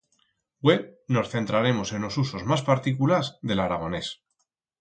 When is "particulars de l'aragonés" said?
2.71-4.07